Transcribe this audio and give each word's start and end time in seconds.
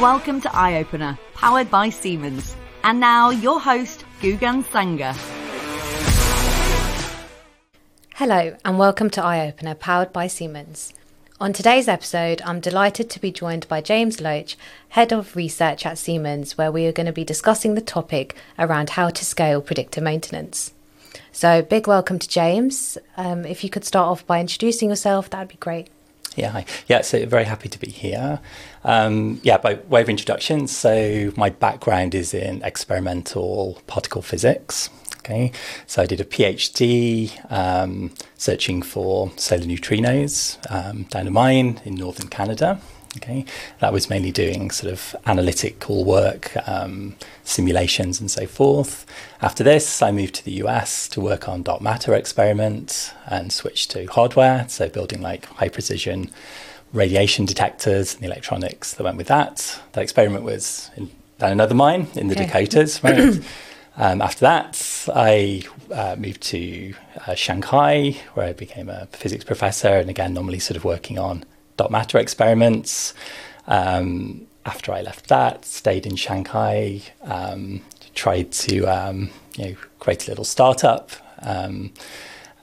Welcome 0.00 0.40
to 0.42 0.48
EyeOpener, 0.50 1.18
powered 1.34 1.72
by 1.72 1.90
Siemens. 1.90 2.54
And 2.84 3.00
now, 3.00 3.30
your 3.30 3.58
host, 3.58 4.04
Gugan 4.20 4.64
Sanger. 4.70 5.12
Hello, 8.14 8.56
and 8.64 8.78
welcome 8.78 9.10
to 9.10 9.20
EyeOpener, 9.20 9.76
powered 9.80 10.12
by 10.12 10.28
Siemens. 10.28 10.94
On 11.40 11.52
today's 11.52 11.88
episode, 11.88 12.40
I'm 12.44 12.60
delighted 12.60 13.10
to 13.10 13.20
be 13.20 13.32
joined 13.32 13.66
by 13.66 13.80
James 13.80 14.20
Loach, 14.20 14.56
Head 14.90 15.12
of 15.12 15.34
Research 15.34 15.84
at 15.84 15.98
Siemens, 15.98 16.56
where 16.56 16.70
we 16.70 16.86
are 16.86 16.92
going 16.92 17.06
to 17.06 17.12
be 17.12 17.24
discussing 17.24 17.74
the 17.74 17.80
topic 17.80 18.36
around 18.56 18.90
how 18.90 19.10
to 19.10 19.24
scale 19.24 19.60
predictive 19.60 20.04
maintenance. 20.04 20.72
So, 21.32 21.60
big 21.60 21.88
welcome 21.88 22.20
to 22.20 22.28
James. 22.28 22.98
Um, 23.16 23.44
if 23.44 23.64
you 23.64 23.68
could 23.68 23.84
start 23.84 24.06
off 24.06 24.24
by 24.24 24.38
introducing 24.38 24.90
yourself, 24.90 25.28
that 25.30 25.40
would 25.40 25.48
be 25.48 25.56
great. 25.56 25.88
Yeah, 26.38 26.50
hi. 26.50 26.66
Yeah, 26.86 27.00
so 27.00 27.26
very 27.26 27.42
happy 27.42 27.68
to 27.68 27.80
be 27.80 27.90
here. 27.90 28.38
Um, 28.84 29.40
yeah, 29.42 29.58
by 29.58 29.74
way 29.88 30.02
of 30.02 30.08
introduction, 30.08 30.68
so 30.68 31.32
my 31.36 31.50
background 31.50 32.14
is 32.14 32.32
in 32.32 32.62
experimental 32.62 33.82
particle 33.88 34.22
physics. 34.22 34.88
Okay, 35.18 35.50
so 35.88 36.00
I 36.00 36.06
did 36.06 36.20
a 36.20 36.24
PhD 36.24 37.32
um, 37.50 38.12
searching 38.36 38.82
for 38.82 39.32
solar 39.36 39.64
neutrinos 39.64 40.58
um, 40.70 41.02
down 41.10 41.26
a 41.26 41.30
mine 41.32 41.80
in 41.84 41.96
northern 41.96 42.28
Canada. 42.28 42.80
Okay, 43.16 43.46
that 43.80 43.92
was 43.92 44.10
mainly 44.10 44.30
doing 44.30 44.70
sort 44.70 44.92
of 44.92 45.16
analytical 45.24 46.04
work, 46.04 46.54
um, 46.68 47.16
simulations, 47.42 48.20
and 48.20 48.30
so 48.30 48.46
forth. 48.46 49.06
After 49.40 49.64
this, 49.64 50.02
I 50.02 50.12
moved 50.12 50.34
to 50.36 50.44
the 50.44 50.52
US 50.64 51.08
to 51.08 51.20
work 51.20 51.48
on 51.48 51.62
dark 51.62 51.80
matter 51.80 52.14
experiments 52.14 53.12
and 53.26 53.50
switched 53.50 53.90
to 53.92 54.04
hardware, 54.06 54.66
so 54.68 54.88
building 54.88 55.22
like 55.22 55.46
high 55.46 55.70
precision 55.70 56.30
radiation 56.92 57.44
detectors 57.44 58.14
and 58.14 58.22
the 58.22 58.26
electronics 58.26 58.94
that 58.94 59.04
went 59.04 59.16
with 59.16 59.28
that. 59.28 59.80
That 59.92 60.02
experiment 60.02 60.44
was 60.44 60.90
in 60.96 61.10
another 61.40 61.74
mine 61.74 62.08
in 62.14 62.28
the 62.28 62.34
okay. 62.34 62.46
Dakotas, 62.46 63.02
right? 63.04 63.40
um, 63.96 64.22
after 64.22 64.40
that, 64.40 65.08
I 65.14 65.62
uh, 65.92 66.16
moved 66.18 66.42
to 66.42 66.94
uh, 67.26 67.34
Shanghai, 67.34 68.16
where 68.34 68.46
I 68.46 68.52
became 68.52 68.88
a 68.88 69.06
physics 69.06 69.44
professor, 69.44 69.88
and 69.96 70.10
again, 70.10 70.34
normally 70.34 70.58
sort 70.58 70.76
of 70.76 70.84
working 70.84 71.18
on 71.18 71.44
dark 71.78 71.90
matter 71.90 72.18
experiments. 72.18 73.14
Um, 73.66 74.46
after 74.66 74.92
I 74.92 75.00
left 75.00 75.28
that, 75.28 75.64
stayed 75.64 76.04
in 76.04 76.16
Shanghai, 76.16 77.00
um, 77.22 77.80
tried 78.14 78.52
to 78.52 78.84
um, 78.84 79.30
you 79.56 79.64
know 79.64 79.76
create 79.98 80.26
a 80.26 80.30
little 80.30 80.44
startup. 80.44 81.10
Um, 81.40 81.92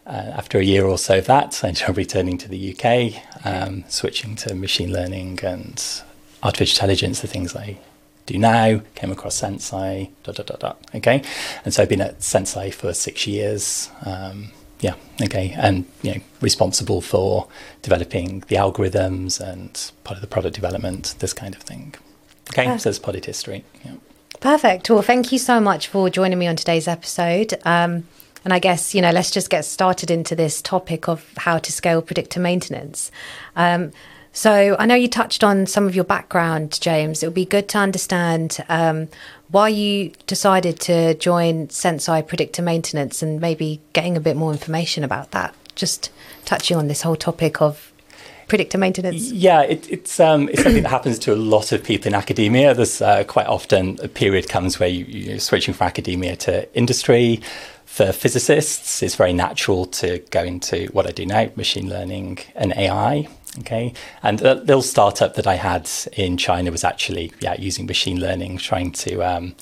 uh, 0.06 0.34
after 0.38 0.60
a 0.60 0.64
year 0.64 0.86
or 0.86 1.00
so 1.00 1.18
of 1.18 1.26
that, 1.26 1.64
I 1.64 1.70
ended 1.70 1.90
up 1.90 1.98
returning 1.98 2.38
to 2.38 2.48
the 2.48 2.76
UK, 2.76 3.24
um, 3.44 3.86
switching 3.88 4.36
to 4.36 4.54
machine 4.54 4.94
learning 4.94 5.40
and 5.42 5.84
artificial 6.44 6.76
intelligence, 6.76 7.22
the 7.22 7.28
things 7.28 7.56
I 7.56 7.80
do 8.28 8.38
now. 8.38 8.82
Came 8.94 9.12
across 9.12 9.42
Senseye, 9.42 10.12
dot 10.24 10.36
dot 10.36 10.46
dot 10.46 10.60
dot. 10.60 10.88
Okay, 10.94 11.24
and 11.64 11.74
so 11.74 11.82
I've 11.82 11.90
been 11.90 12.02
at 12.02 12.20
Senseye 12.20 12.74
for 12.74 12.94
six 12.94 13.26
years. 13.26 13.90
Yeah, 14.80 14.96
okay, 15.22 15.56
and 15.58 15.86
you 16.02 16.16
know, 16.16 16.22
responsible 16.42 17.02
for 17.02 17.48
developing 17.82 18.44
the 18.48 18.56
algorithms 18.56 19.40
and 19.40 19.92
part 20.04 20.18
of 20.18 20.22
the 20.22 20.28
product 20.28 20.56
development, 20.56 21.16
this 21.20 21.34
kind 21.34 21.56
of 21.56 21.62
thing. 21.62 21.96
Okay, 22.52 22.68
uh, 22.68 22.78
so 22.78 22.90
it's 22.90 23.00
product 23.00 23.26
history. 23.26 23.64
Yeah. 23.84 23.94
Perfect. 24.40 24.90
Well, 24.90 25.02
thank 25.02 25.32
you 25.32 25.40
so 25.40 25.60
much 25.60 25.88
for 25.88 26.10
joining 26.10 26.38
me 26.38 26.48
on 26.48 26.56
today's 26.56 26.88
episode. 26.88 27.56
Um, 27.64 28.06
and 28.44 28.54
I 28.54 28.60
guess, 28.60 28.94
you 28.94 29.02
know, 29.02 29.10
let's 29.10 29.32
just 29.32 29.50
get 29.50 29.66
started 29.66 30.12
into 30.12 30.36
this 30.36 30.62
topic 30.62 31.08
of 31.08 31.28
how 31.38 31.58
to 31.58 31.72
scale 31.72 32.02
predictor 32.02 32.40
maintenance. 32.40 33.10
Um, 33.56 33.92
so 34.36 34.76
I 34.78 34.86
know 34.86 34.96
you 34.96 35.08
touched 35.08 35.46
on 35.46 35.66
some 35.66 35.88
of 35.88 35.96
your 35.96 36.04
background, 36.04 36.80
James. 36.82 37.24
It 37.24 37.28
would 37.28 37.34
be 37.34 37.46
good 37.46 37.70
to 37.70 37.78
understand 37.78 38.64
um, 38.68 39.08
why 39.50 39.70
you 39.70 40.12
decided 40.28 40.78
to 40.82 41.14
join 41.16 41.70
Senseye 41.70 42.28
Predictor 42.28 42.62
Maintenance 42.62 43.24
and 43.24 43.40
maybe 43.40 43.80
getting 43.94 44.18
a 44.18 44.20
bit 44.20 44.36
more 44.36 44.52
information 44.52 45.06
about 45.06 45.32
that. 45.32 45.56
Just 45.76 46.12
touching 46.44 46.76
on 46.76 46.90
this 46.90 47.02
whole 47.02 47.16
topic 47.16 47.62
of 47.62 47.94
predictor 48.50 48.78
maintenance. 48.78 49.32
Yeah, 49.32 49.62
it, 49.62 49.90
it's 49.90 50.20
um, 50.20 50.50
it's 50.50 50.64
something 50.64 50.84
that 50.84 50.90
happens 50.90 51.18
to 51.20 51.34
a 51.34 51.36
lot 51.36 51.72
of 51.72 51.82
people 51.82 52.10
in 52.10 52.14
academia. 52.14 52.74
There's 52.74 53.02
uh, 53.02 53.24
quite 53.24 53.48
often 53.48 53.98
a 54.04 54.10
period 54.10 54.50
comes 54.50 54.80
where 54.80 54.90
you, 54.90 55.06
you're 55.06 55.40
switching 55.40 55.74
from 55.74 55.88
academia 55.88 56.36
to 56.38 56.74
industry. 56.76 57.42
For 57.86 58.12
physicists, 58.12 59.02
it's 59.02 59.16
very 59.16 59.32
natural 59.32 59.86
to 59.86 60.20
go 60.30 60.44
into 60.44 60.88
what 60.88 61.08
I 61.08 61.12
do 61.12 61.26
now, 61.26 61.50
machine 61.56 61.90
learning 61.90 62.40
and 62.54 62.74
AI. 62.76 63.30
Okay, 63.60 63.94
and 64.22 64.40
the 64.40 64.56
little 64.56 64.82
startup 64.82 65.36
that 65.36 65.48
I 65.48 65.56
had 65.56 65.90
in 66.14 66.38
China 66.38 66.72
was 66.72 66.84
actually 66.84 67.32
yeah 67.40 67.56
using 67.58 67.86
machine 67.86 68.20
learning, 68.20 68.58
trying 68.58 68.92
to 68.92 69.22
um, 69.22 69.56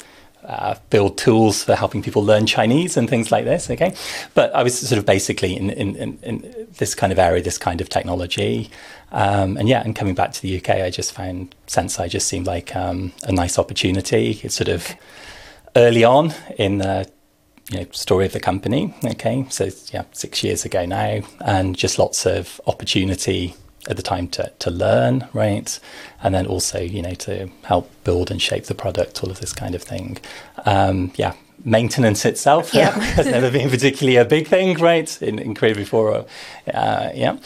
uh, 0.46 0.76
build 0.90 1.18
tools 1.18 1.64
for 1.64 1.76
helping 1.76 2.02
people 2.02 2.24
learn 2.24 2.46
Chinese 2.46 2.98
and 2.98 3.10
things 3.10 3.32
like 3.32 3.46
this. 3.46 3.70
Okay, 3.70 3.94
but 4.34 4.54
I 4.56 4.64
was 4.64 4.78
sort 4.78 4.98
of 5.00 5.06
basically 5.06 5.56
in 5.56 5.70
in, 5.70 5.96
in, 5.96 6.20
in 6.24 6.68
this 6.78 6.96
kind 6.96 7.12
of 7.12 7.20
area, 7.20 7.42
this 7.42 7.58
kind 7.58 7.82
of 7.82 7.90
technology, 7.90 8.72
um, 9.12 9.58
and 9.58 9.70
yeah, 9.70 9.84
and 9.84 9.96
coming 9.96 10.16
back 10.16 10.32
to 10.34 10.42
the 10.42 10.58
UK, 10.58 10.70
I 10.70 10.90
just 10.90 11.12
found 11.14 11.56
Senseye 11.68 12.10
just 12.10 12.28
seemed 12.28 12.48
like 12.48 12.76
um, 12.76 13.14
a 13.24 13.32
nice 13.32 13.60
opportunity. 13.60 14.40
It's 14.44 14.56
sort 14.56 14.70
of 14.70 14.96
early 15.76 16.04
on 16.04 16.34
in 16.58 16.80
the 16.80 17.10
you 17.72 17.80
know 17.80 17.86
story 17.92 18.26
of 18.26 18.34
the 18.34 18.40
company. 18.40 18.94
Okay, 19.06 19.46
so 19.50 19.70
yeah, 19.92 20.06
six 20.14 20.44
years 20.44 20.66
ago 20.66 20.86
now, 20.86 21.22
and 21.46 21.76
just 21.76 22.00
lots 22.00 22.26
of 22.26 22.60
opportunity 22.66 23.56
at 23.90 23.98
the 23.98 24.04
time 24.04 24.28
to, 24.30 24.52
to 24.60 24.72
learn, 24.72 25.28
right? 25.34 25.80
And 26.22 26.34
then 26.34 26.46
also, 26.46 26.80
you 26.80 27.02
know, 27.02 27.14
to 27.16 27.50
help 27.64 27.92
build 28.04 28.32
and 28.32 28.42
shape 28.42 28.66
the 28.66 28.76
product, 28.76 29.24
all 29.24 29.30
of 29.30 29.40
this 29.40 29.54
kind 29.54 29.76
of 29.76 29.84
thing. 29.84 30.18
Um, 30.66 31.12
yeah, 31.16 31.34
maintenance 31.66 32.26
itself 32.26 32.74
yeah. 32.74 32.92
has 33.00 33.26
never 33.26 33.52
been 33.52 33.70
particularly 33.70 34.18
a 34.18 34.26
big 34.26 34.48
thing, 34.48 34.78
right? 34.78 35.22
In, 35.22 35.40
in 35.40 35.56
Career 35.56 35.76
before, 35.76 36.26
uh, 36.74 37.12
yeah. 37.14 37.38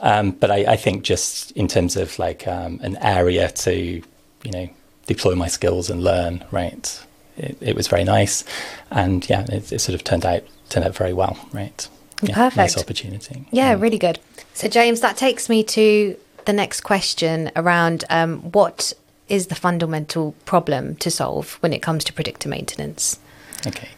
Um, 0.00 0.32
but 0.32 0.50
I, 0.50 0.72
I, 0.72 0.76
think 0.76 1.04
just 1.04 1.52
in 1.52 1.68
terms 1.68 1.96
of 1.96 2.18
like 2.18 2.48
um, 2.48 2.80
an 2.82 2.96
area 2.96 3.48
to, 3.48 3.74
you 3.74 4.50
know, 4.50 4.68
deploy 5.06 5.34
my 5.36 5.46
skills 5.46 5.90
and 5.90 6.02
learn, 6.02 6.44
right? 6.50 7.06
It, 7.36 7.56
it 7.60 7.76
was 7.76 7.86
very 7.86 8.04
nice, 8.04 8.44
and 8.90 9.28
yeah, 9.28 9.42
it, 9.48 9.72
it 9.72 9.80
sort 9.80 9.94
of 9.94 10.04
turned 10.04 10.26
out 10.26 10.42
turned 10.68 10.86
out 10.86 10.96
very 10.96 11.12
well, 11.12 11.38
right? 11.52 11.88
Yeah, 12.22 12.34
Perfect. 12.34 12.56
Nice 12.56 12.78
opportunity. 12.78 13.46
Yeah, 13.50 13.74
really 13.74 13.98
good. 13.98 14.18
So, 14.54 14.68
James, 14.68 15.00
that 15.00 15.16
takes 15.16 15.48
me 15.48 15.64
to 15.64 16.16
the 16.44 16.52
next 16.52 16.82
question 16.82 17.50
around 17.56 18.04
um, 18.10 18.40
what 18.52 18.92
is 19.28 19.46
the 19.46 19.54
fundamental 19.54 20.32
problem 20.44 20.96
to 20.96 21.10
solve 21.10 21.54
when 21.60 21.72
it 21.72 21.80
comes 21.82 22.04
to 22.04 22.12
predictor 22.12 22.48
maintenance? 22.48 23.18
Okay. 23.66 23.88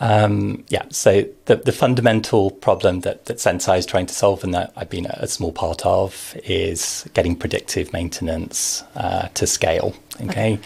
Um, 0.00 0.64
yeah, 0.68 0.84
so 0.90 1.24
the, 1.44 1.56
the 1.56 1.70
fundamental 1.70 2.50
problem 2.50 3.00
that, 3.00 3.26
that 3.26 3.36
Senseye 3.36 3.78
is 3.78 3.86
trying 3.86 4.06
to 4.06 4.14
solve 4.14 4.42
and 4.42 4.52
that 4.54 4.72
I've 4.74 4.90
been 4.90 5.06
a 5.06 5.28
small 5.28 5.52
part 5.52 5.86
of 5.86 6.36
is 6.44 7.08
getting 7.14 7.36
predictive 7.36 7.92
maintenance 7.92 8.82
uh, 8.96 9.28
to 9.34 9.46
scale. 9.46 9.94
Okay? 10.16 10.54
okay. 10.54 10.58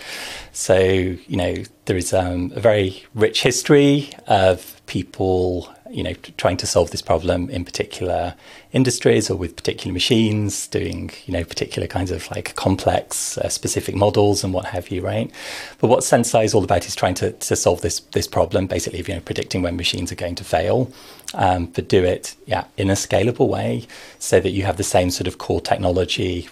So, 0.52 0.78
you 0.78 1.36
know, 1.36 1.56
there 1.84 1.96
is 1.96 2.14
um, 2.14 2.52
a 2.54 2.60
very 2.60 3.04
rich 3.14 3.42
history 3.42 4.10
of 4.26 4.80
people 4.86 5.74
you 5.90 6.02
know, 6.02 6.12
trying 6.36 6.56
to 6.58 6.66
solve 6.66 6.90
this 6.90 7.02
problem 7.02 7.48
in 7.50 7.64
particular 7.64 8.34
industries 8.72 9.30
or 9.30 9.36
with 9.36 9.56
particular 9.56 9.92
machines, 9.92 10.66
doing, 10.68 11.10
you 11.26 11.32
know, 11.32 11.44
particular 11.44 11.86
kinds 11.88 12.10
of 12.10 12.30
like 12.30 12.54
complex 12.56 13.38
uh, 13.38 13.48
specific 13.48 13.94
models 13.94 14.44
and 14.44 14.52
what 14.52 14.66
have 14.66 14.90
you, 14.90 15.02
right? 15.02 15.30
But 15.78 15.88
what 15.88 16.00
Senseye 16.00 16.44
is 16.44 16.54
all 16.54 16.64
about 16.64 16.86
is 16.86 16.94
trying 16.94 17.14
to, 17.14 17.32
to 17.32 17.56
solve 17.56 17.80
this 17.80 18.00
this 18.12 18.26
problem, 18.26 18.66
basically, 18.66 19.02
you 19.06 19.14
know, 19.14 19.20
predicting 19.20 19.62
when 19.62 19.76
machines 19.76 20.12
are 20.12 20.16
going 20.16 20.34
to 20.36 20.44
fail, 20.44 20.90
um, 21.34 21.66
but 21.66 21.88
do 21.88 22.04
it, 22.04 22.34
yeah, 22.46 22.64
in 22.76 22.90
a 22.90 22.94
scalable 22.94 23.48
way 23.48 23.86
so 24.18 24.40
that 24.40 24.50
you 24.50 24.64
have 24.64 24.76
the 24.76 24.84
same 24.84 25.10
sort 25.10 25.26
of 25.26 25.38
core 25.38 25.60
technology 25.60 26.48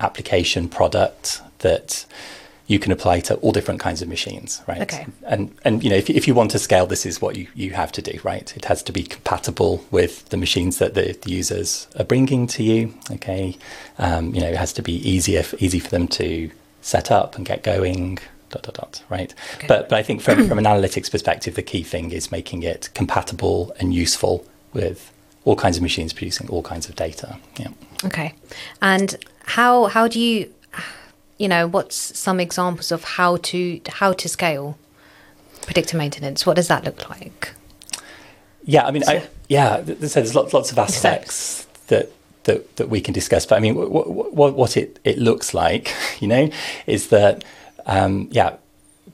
application 0.00 0.68
product 0.68 1.42
that 1.58 2.06
you 2.70 2.78
can 2.78 2.92
apply 2.92 3.18
to 3.18 3.34
all 3.38 3.50
different 3.50 3.80
kinds 3.80 4.00
of 4.00 4.08
machines, 4.08 4.62
right? 4.68 4.80
Okay. 4.82 5.04
And 5.24 5.52
and 5.64 5.82
you 5.82 5.90
know, 5.90 5.96
if 5.96 6.08
if 6.08 6.28
you 6.28 6.34
want 6.34 6.52
to 6.52 6.58
scale, 6.60 6.86
this 6.86 7.04
is 7.04 7.20
what 7.20 7.34
you 7.34 7.48
you 7.56 7.72
have 7.72 7.90
to 7.92 8.00
do, 8.00 8.20
right? 8.22 8.56
It 8.56 8.66
has 8.66 8.80
to 8.84 8.92
be 8.92 9.02
compatible 9.02 9.84
with 9.90 10.28
the 10.28 10.36
machines 10.36 10.78
that 10.78 10.94
the, 10.94 11.18
the 11.20 11.32
users 11.32 11.88
are 11.98 12.04
bringing 12.04 12.46
to 12.46 12.62
you. 12.62 12.94
Okay. 13.10 13.58
Um, 13.98 14.32
you 14.34 14.40
know, 14.40 14.46
it 14.46 14.56
has 14.56 14.72
to 14.74 14.82
be 14.82 14.92
easier 14.92 15.42
easy 15.58 15.80
for 15.80 15.90
them 15.90 16.06
to 16.20 16.48
set 16.80 17.10
up 17.10 17.36
and 17.36 17.44
get 17.44 17.64
going. 17.64 18.18
Dot 18.50 18.62
dot 18.62 18.74
dot. 18.74 19.02
Right. 19.08 19.34
Okay. 19.56 19.66
But 19.66 19.88
but 19.88 19.98
I 19.98 20.04
think 20.04 20.22
from 20.22 20.46
from 20.48 20.58
an 20.58 20.64
analytics 20.64 21.10
perspective, 21.10 21.56
the 21.56 21.62
key 21.72 21.82
thing 21.82 22.12
is 22.12 22.30
making 22.30 22.62
it 22.62 22.88
compatible 22.94 23.72
and 23.80 23.92
useful 23.92 24.46
with 24.72 25.12
all 25.44 25.56
kinds 25.56 25.76
of 25.76 25.82
machines 25.82 26.12
producing 26.12 26.48
all 26.48 26.62
kinds 26.62 26.88
of 26.88 26.94
data. 26.94 27.36
Yeah. 27.58 27.72
Okay. 28.04 28.34
And 28.80 29.16
how 29.56 29.86
how 29.86 30.06
do 30.08 30.18
you 30.20 30.52
you 31.40 31.48
know, 31.48 31.66
what's 31.66 31.96
some 31.96 32.38
examples 32.38 32.92
of 32.92 33.02
how 33.02 33.38
to 33.38 33.80
how 33.88 34.12
to 34.12 34.28
scale 34.28 34.78
predictive 35.62 35.96
maintenance? 35.96 36.44
What 36.44 36.56
does 36.56 36.68
that 36.68 36.84
look 36.84 37.08
like? 37.08 37.52
Yeah, 38.64 38.86
I 38.86 38.90
mean, 38.90 39.02
so, 39.02 39.12
I, 39.12 39.28
yeah, 39.48 39.82
so 39.84 40.20
there's 40.20 40.34
lots 40.34 40.52
lots 40.52 40.70
of 40.70 40.78
aspects 40.78 41.66
that 41.86 42.12
that, 42.44 42.76
that 42.76 42.88
we 42.88 43.00
can 43.00 43.14
discuss. 43.14 43.46
But 43.46 43.56
I 43.56 43.60
mean, 43.60 43.74
what, 43.74 44.10
what, 44.10 44.54
what 44.54 44.76
it, 44.76 44.98
it 45.04 45.18
looks 45.18 45.54
like, 45.54 45.94
you 46.20 46.28
know, 46.28 46.50
is 46.86 47.08
that, 47.08 47.44
um, 47.86 48.28
yeah, 48.30 48.56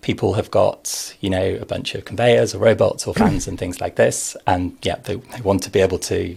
people 0.03 0.35
have 0.35 0.51
got, 0.51 1.17
you 1.21 1.31
know, 1.31 1.59
a 1.61 1.65
bunch 1.65 1.95
of 1.95 2.05
conveyors 2.05 2.55
or 2.55 2.59
robots 2.59 3.07
or 3.07 3.15
fans 3.15 3.49
and 3.49 3.59
things 3.59 3.81
like 3.81 3.97
this. 3.97 4.37
And 4.47 4.77
yeah, 4.83 4.97
they, 4.97 5.17
they 5.17 5.41
want 5.41 5.63
to 5.65 5.71
be 5.71 5.81
able 5.81 5.99
to 6.01 6.37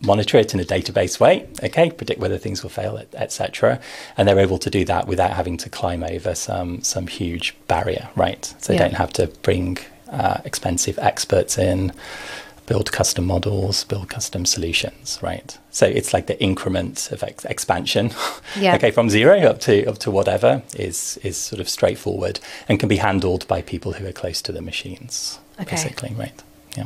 monitor 0.00 0.38
it 0.38 0.54
in 0.54 0.60
a 0.60 0.64
database 0.64 1.20
way, 1.20 1.46
okay, 1.62 1.90
predict 1.90 2.20
whether 2.20 2.38
things 2.38 2.62
will 2.62 2.70
fail, 2.70 3.02
etc. 3.14 3.80
And 4.16 4.26
they're 4.26 4.38
able 4.38 4.58
to 4.58 4.70
do 4.70 4.84
that 4.86 5.06
without 5.06 5.32
having 5.32 5.56
to 5.58 5.68
climb 5.68 6.02
over 6.02 6.34
some 6.34 6.82
some 6.82 7.06
huge 7.06 7.54
barrier, 7.68 8.08
right? 8.16 8.44
So 8.44 8.72
they 8.72 8.74
yeah. 8.74 8.88
don't 8.88 8.94
have 8.96 9.12
to 9.14 9.26
bring 9.42 9.78
uh, 10.10 10.38
expensive 10.44 10.98
experts 10.98 11.58
in 11.58 11.92
build 12.66 12.92
custom 12.92 13.26
models, 13.26 13.82
build 13.82 14.08
custom 14.08 14.46
solutions, 14.46 15.18
right? 15.20 15.58
So 15.72 15.86
it's 15.86 16.14
like 16.14 16.28
the 16.28 16.40
increment 16.40 17.10
of 17.10 17.22
ex- 17.24 17.44
expansion. 17.44 18.12
Yeah. 18.56 18.74
okay, 18.76 18.92
from 18.92 19.10
zero 19.10 19.40
up 19.40 19.58
to 19.62 19.86
up 19.86 19.98
to 19.98 20.10
whatever 20.10 20.62
is 20.76 21.18
is 21.22 21.36
sort 21.36 21.60
of 21.60 21.68
straightforward 21.68 22.38
and 22.68 22.78
can 22.78 22.88
be 22.88 22.98
handled 22.98 23.46
by 23.48 23.60
people 23.60 23.94
who 23.94 24.06
are 24.06 24.12
close 24.12 24.40
to 24.42 24.52
the 24.52 24.62
machines. 24.62 25.40
Okay. 25.60 25.76
Basically, 25.76 26.14
right? 26.14 26.42
Yeah. 26.76 26.84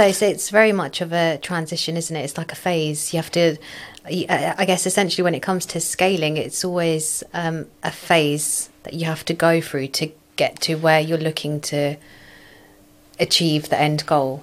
So, 0.00 0.12
so 0.12 0.26
it's 0.26 0.48
very 0.48 0.72
much 0.72 1.02
of 1.02 1.12
a 1.12 1.36
transition, 1.42 1.94
isn't 1.94 2.16
it? 2.16 2.20
It's 2.20 2.38
like 2.38 2.52
a 2.52 2.56
phase. 2.56 3.12
You 3.12 3.18
have 3.18 3.30
to, 3.32 3.58
I 4.06 4.64
guess, 4.66 4.86
essentially, 4.86 5.22
when 5.22 5.34
it 5.34 5.40
comes 5.40 5.66
to 5.66 5.80
scaling, 5.80 6.38
it's 6.38 6.64
always 6.64 7.22
um, 7.34 7.66
a 7.82 7.90
phase 7.90 8.70
that 8.84 8.94
you 8.94 9.04
have 9.04 9.26
to 9.26 9.34
go 9.34 9.60
through 9.60 9.88
to 9.88 10.10
get 10.36 10.58
to 10.62 10.76
where 10.76 11.00
you're 11.00 11.18
looking 11.18 11.60
to 11.72 11.96
achieve 13.18 13.68
the 13.68 13.78
end 13.78 14.06
goal. 14.06 14.42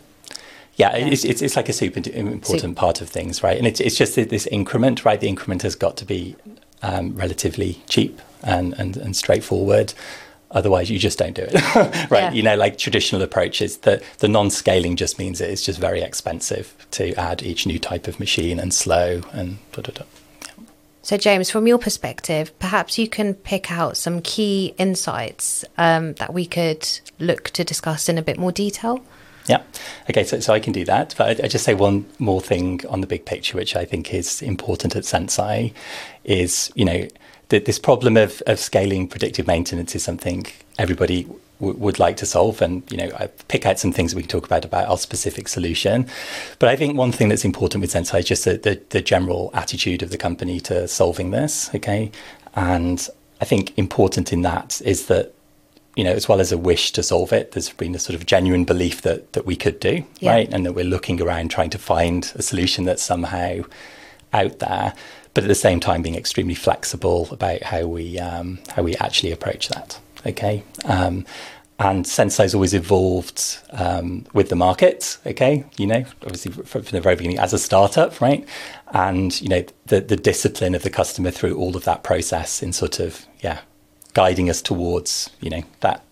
Yeah, 0.75 0.95
yeah. 0.95 1.07
It's, 1.07 1.25
it's, 1.25 1.41
it's 1.41 1.55
like 1.55 1.69
a 1.69 1.73
super 1.73 2.07
important 2.07 2.75
part 2.75 3.01
of 3.01 3.09
things, 3.09 3.41
right? 3.41 3.57
And 3.57 3.65
it's 3.65 3.79
it's 3.79 3.95
just 3.95 4.13
this 4.13 4.45
increment, 4.45 5.05
right? 5.05 5.19
The 5.19 5.27
increment 5.27 5.63
has 5.63 5.73
got 5.73 5.97
to 5.97 6.05
be 6.05 6.35
um, 6.83 7.15
relatively 7.15 7.81
cheap 7.89 8.21
and, 8.43 8.75
and, 8.77 8.95
and 8.95 9.15
straightforward. 9.15 9.95
Otherwise, 10.51 10.89
you 10.89 10.97
just 10.97 11.19
don't 11.19 11.33
do 11.35 11.43
it, 11.43 11.53
right? 12.09 12.23
Yeah. 12.23 12.31
You 12.31 12.41
know, 12.41 12.55
like 12.55 12.77
traditional 12.77 13.21
approaches, 13.21 13.79
the, 13.79 14.01
the 14.19 14.29
non 14.29 14.49
scaling 14.49 14.95
just 14.95 15.19
means 15.19 15.41
it's 15.41 15.63
just 15.63 15.79
very 15.79 16.01
expensive 16.01 16.73
to 16.91 17.13
add 17.15 17.43
each 17.43 17.65
new 17.67 17.77
type 17.77 18.07
of 18.07 18.19
machine 18.19 18.59
and 18.59 18.73
slow 18.73 19.21
and 19.33 19.57
da 19.73 19.81
da 19.81 19.91
da. 19.91 20.03
So, 21.01 21.15
James, 21.15 21.49
from 21.49 21.67
your 21.67 21.77
perspective, 21.77 22.57
perhaps 22.59 22.97
you 22.97 23.07
can 23.07 23.33
pick 23.33 23.71
out 23.71 23.95
some 23.95 24.21
key 24.21 24.73
insights 24.77 25.63
um, 25.77 26.13
that 26.15 26.33
we 26.33 26.45
could 26.45 26.85
look 27.19 27.49
to 27.51 27.63
discuss 27.63 28.09
in 28.09 28.17
a 28.17 28.21
bit 28.21 28.37
more 28.37 28.51
detail. 28.51 29.01
Yeah. 29.47 29.63
Okay. 30.09 30.25
So, 30.25 30.39
so 30.41 30.53
I 30.53 30.59
can 30.59 30.73
do 30.73 30.83
that. 30.85 31.15
But 31.17 31.39
I, 31.39 31.45
I, 31.45 31.47
just 31.47 31.63
say 31.63 31.73
one 31.73 32.05
more 32.19 32.41
thing 32.41 32.81
on 32.89 32.99
the 32.99 33.07
big 33.07 33.25
picture, 33.25 33.57
which 33.57 33.75
I 33.75 33.85
think 33.85 34.13
is 34.13 34.41
important 34.41 34.95
at 34.95 35.03
Senseye, 35.03 35.73
is 36.25 36.71
you 36.75 36.83
know 36.83 37.07
that 37.49 37.65
this 37.65 37.79
problem 37.79 38.17
of 38.17 38.41
of 38.47 38.59
scaling 38.59 39.07
predictive 39.07 39.47
maintenance 39.47 39.95
is 39.95 40.03
something 40.03 40.45
everybody 40.77 41.23
w- 41.59 41.77
would 41.77 41.99
like 41.99 42.17
to 42.17 42.25
solve. 42.25 42.61
And 42.61 42.83
you 42.91 42.97
know, 42.97 43.09
I 43.19 43.27
pick 43.47 43.65
out 43.65 43.79
some 43.79 43.91
things 43.91 44.15
we 44.15 44.21
can 44.21 44.29
talk 44.29 44.45
about 44.45 44.65
about 44.65 44.87
our 44.87 44.97
specific 44.97 45.47
solution. 45.47 46.07
But 46.59 46.69
I 46.69 46.75
think 46.75 46.97
one 46.97 47.11
thing 47.11 47.29
that's 47.29 47.45
important 47.45 47.81
with 47.81 47.93
Senseye 47.93 48.19
is 48.19 48.25
just 48.25 48.45
the, 48.45 48.57
the, 48.57 48.81
the 48.89 49.01
general 49.01 49.49
attitude 49.53 50.03
of 50.03 50.09
the 50.09 50.17
company 50.17 50.59
to 50.61 50.87
solving 50.87 51.31
this. 51.31 51.73
Okay. 51.75 52.11
And 52.55 53.07
I 53.41 53.45
think 53.45 53.77
important 53.77 54.33
in 54.33 54.41
that 54.41 54.81
is 54.83 55.07
that 55.07 55.33
you 55.95 56.03
know, 56.03 56.11
as 56.11 56.29
well 56.29 56.39
as 56.39 56.51
a 56.51 56.59
wish 56.59 56.91
to 56.91 57.01
solve 57.01 57.33
it, 57.33 57.53
there's 57.53 57.71
been 57.71 57.95
a 57.95 57.99
sort 57.99 58.15
of 58.15 58.27
genuine 58.27 58.65
belief 58.65 59.01
that 59.01 59.33
that 59.33 59.47
we 59.47 59.55
could 59.55 59.79
do, 59.79 60.05
yeah. 60.19 60.31
right? 60.31 60.53
And 60.53 60.63
that 60.65 60.73
we're 60.73 60.85
looking 60.85 61.19
around 61.19 61.49
trying 61.49 61.71
to 61.71 61.79
find 61.79 62.31
a 62.35 62.43
solution 62.43 62.85
that's 62.85 63.01
somehow 63.01 63.63
out 64.31 64.59
there, 64.59 64.93
but 65.37 65.43
at 65.43 65.49
the 65.49 65.53
same 65.53 65.79
time 65.79 66.01
being 66.01 66.15
extremely 66.15 66.55
flexible 66.55 67.27
about 67.29 67.61
how 67.61 67.85
we 67.85 68.17
um, 68.17 68.57
how 68.75 68.81
we 68.81 68.95
actually 68.95 69.31
approach 69.31 69.67
that. 69.67 69.99
Okay. 70.25 70.63
Um, 70.85 71.27
and 71.77 72.05
Senseye's 72.05 72.55
always 72.55 72.73
evolved 72.73 73.59
um, 73.69 74.25
with 74.33 74.49
the 74.49 74.55
market. 74.55 75.19
Okay, 75.27 75.63
you 75.77 75.85
know, 75.85 76.03
obviously 76.23 76.51
from, 76.53 76.81
from, 76.81 76.81
the 76.85 77.01
very 77.01 77.15
beginning 77.15 77.37
as 77.37 77.53
a 77.53 77.59
startup, 77.59 78.19
right? 78.19 78.47
And 78.87 79.39
you 79.39 79.47
know 79.47 79.63
the 79.85 80.01
the 80.01 80.15
discipline 80.15 80.73
of 80.73 80.81
the 80.81 80.89
customer 80.89 81.29
through 81.29 81.55
all 81.55 81.77
of 81.77 81.83
that 81.83 82.01
process 82.01 82.63
in 82.63 82.73
sort 82.73 82.99
of 82.99 83.27
yeah 83.41 83.59
guiding 84.15 84.49
us 84.49 84.59
towards 84.59 85.29
you 85.39 85.51
know 85.51 85.61
that 85.81 86.03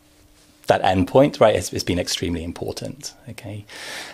that 0.67 0.81
endpoint, 0.81 1.39
right, 1.39 1.55
has, 1.55 1.69
has 1.69 1.83
been 1.83 1.99
extremely 1.99 2.43
important. 2.43 3.13
Okay, 3.29 3.65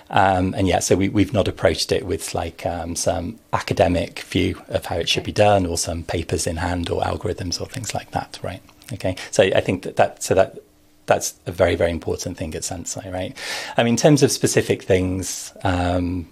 um, 0.10 0.54
and 0.56 0.68
yeah, 0.68 0.80
so 0.80 0.96
we, 0.96 1.10
we've 1.10 1.34
not 1.34 1.48
approached 1.48 1.92
it 1.92 2.06
with 2.06 2.34
like 2.34 2.66
um, 2.66 2.96
some 2.96 3.40
academic 3.54 4.20
view 4.22 4.62
of 4.70 4.86
how 4.86 4.98
it 4.98 5.10
should 5.10 5.24
be 5.24 5.32
done, 5.32 5.66
or 5.66 5.78
some 5.78 6.04
papers 6.04 6.48
in 6.48 6.58
hand, 6.58 6.90
or 6.90 7.02
algorithms, 7.02 7.62
or 7.62 7.66
things 7.66 7.94
like 7.94 8.12
that, 8.12 8.40
right? 8.42 8.62
Okay, 8.94 9.16
so 9.32 9.44
I 9.44 9.62
think 9.62 9.84
that 9.84 9.96
that 9.96 10.24
so 10.24 10.36
that 10.36 10.60
that's 11.06 11.36
a 11.46 11.52
very 11.52 11.76
very 11.76 11.92
important 11.92 12.38
thing 12.38 12.54
at 12.56 12.64
Senseye, 12.64 13.12
right? 13.12 13.38
I 13.78 13.84
mean, 13.84 13.94
in 13.94 13.98
terms 13.98 14.24
of 14.24 14.32
specific 14.32 14.84
things. 14.84 15.54
Um, 15.64 16.28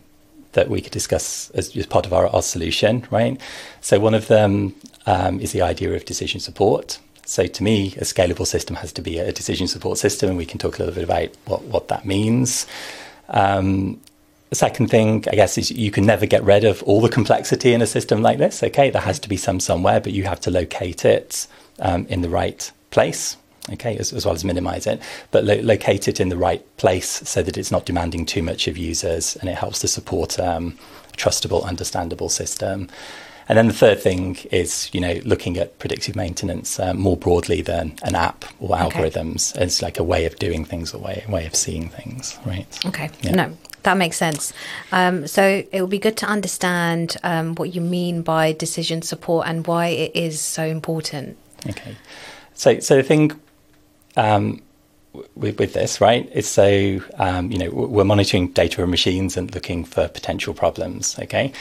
that 0.54 0.69
we 0.69 0.81
could 0.81 0.92
discuss 0.92 1.51
as, 1.51 1.75
as 1.75 1.86
part 1.86 2.07
of 2.07 2.13
our, 2.13 2.27
our, 2.27 2.42
solution, 2.42 3.06
right? 3.12 3.39
So 3.81 4.00
one 4.00 4.16
of 4.16 4.27
them 4.27 4.74
um, 5.06 5.39
is 5.39 5.51
the 5.51 5.62
idea 5.62 5.94
of 5.94 6.06
decision 6.06 6.39
support. 6.39 7.00
So 7.30 7.46
to 7.46 7.64
me, 7.64 7.94
a 7.98 8.06
scalable 8.06 8.48
system 8.48 8.76
has 8.78 8.92
to 8.94 9.04
be 9.04 9.20
a 9.20 9.31
decision 9.31 9.68
support 9.68 10.00
system, 10.00 10.30
and 10.30 10.38
we 10.38 10.48
can 10.48 10.58
talk 10.58 10.80
a 10.80 10.80
little 10.80 10.96
bit 10.96 11.04
about 11.04 11.30
what, 11.46 11.62
what 11.66 11.88
that 11.90 12.04
means. 12.04 12.66
Um, 13.28 14.02
the 14.50 14.56
second 14.56 14.88
thing, 14.88 15.24
I 15.31 15.36
guess, 15.36 15.56
is 15.56 15.70
you 15.70 15.92
can 15.92 16.08
never 16.08 16.26
get 16.26 16.44
rid 16.44 16.64
of 16.64 16.81
all 16.84 17.02
the 17.02 17.08
complexity 17.10 17.72
in 17.72 17.84
a 17.84 17.86
system 17.86 18.24
like 18.24 18.40
this. 18.40 18.64
Okay, 18.64 18.90
there 18.90 19.04
has 19.04 19.20
to 19.20 19.30
be 19.30 19.38
some 19.38 19.60
somewhere, 19.60 20.00
but 20.00 20.12
you 20.12 20.24
have 20.24 20.40
to 20.42 20.50
locate 20.50 21.06
it 21.06 21.46
um, 21.78 22.08
in 22.08 22.22
the 22.22 22.30
right 22.30 22.72
place. 22.90 23.38
Okay, 23.72 23.96
as, 23.98 24.12
as 24.12 24.26
well 24.26 24.34
as 24.34 24.44
minimize 24.44 24.88
it, 24.88 25.00
but 25.30 25.44
lo- 25.44 25.62
locate 25.62 26.08
it 26.08 26.20
in 26.20 26.30
the 26.30 26.38
right 26.38 26.66
place 26.78 27.08
so 27.30 27.44
that 27.44 27.60
it's 27.60 27.70
not 27.72 27.86
demanding 27.86 28.26
too 28.26 28.42
much 28.42 28.68
of 28.68 28.76
users, 28.76 29.36
and 29.36 29.48
it 29.48 29.56
helps 29.56 29.78
to 29.81 29.88
support 29.88 30.40
um, 30.40 30.76
a 31.14 31.16
trustable, 31.16 31.64
understandable 31.64 32.30
system. 32.30 32.90
And 33.50 33.57
then 33.57 33.68
the 33.68 33.74
third 33.74 34.00
thing 34.00 34.38
is, 34.51 34.92
you 34.94 35.01
know, 35.01 35.19
looking 35.25 35.57
at 35.57 35.80
predictive 35.80 36.16
maintenance 36.16 36.80
uh, 36.80 36.94
more 36.94 37.18
broadly 37.18 37.63
than 37.63 37.96
an 38.04 38.13
app 38.13 38.46
or 38.60 38.78
algorithms 38.78 39.56
okay. 39.56 39.66
as 39.66 39.81
like 39.81 39.98
a 39.98 40.04
way 40.04 40.25
of 40.25 40.38
doing 40.38 40.63
things, 40.63 40.94
a 40.94 41.00
way, 41.00 41.25
way 41.28 41.48
of 41.48 41.56
seeing 41.56 41.90
things, 41.90 42.38
right? 42.46 42.68
Okay. 42.86 43.10
Yeah. 43.22 43.31
No, 43.31 43.57
that 43.84 43.98
makes 43.98 44.18
sense. 44.18 44.54
Um, 44.92 45.25
so 45.25 45.63
it 45.72 45.81
would 45.81 45.90
be 45.90 45.98
good 45.98 46.16
to 46.18 46.28
understand 46.28 47.18
um, 47.24 47.56
what 47.56 47.74
you 47.74 47.81
mean 47.81 48.22
by 48.22 48.54
decision 48.54 49.01
support 49.01 49.48
and 49.48 49.66
why 49.66 49.88
it 49.88 50.16
is 50.16 50.40
so 50.40 50.63
important. 50.63 51.36
Okay. 51.68 51.95
So, 52.54 52.80
so 52.80 52.97
the 52.97 53.04
thing 53.04 53.31
um, 54.16 54.62
with, 55.33 55.57
with, 55.57 55.74
this, 55.74 56.00
right, 56.00 56.30
is 56.33 56.47
so, 56.47 57.02
um, 57.16 57.52
you 57.52 57.57
know, 57.57 57.71
we're 57.71 58.04
monitoring 58.04 58.50
data 58.50 58.76
from 58.76 58.92
machines 58.92 59.38
and 59.38 59.54
looking 59.56 59.85
for 59.85 60.07
potential 60.07 60.54
problems, 60.54 61.18
okay? 61.18 61.52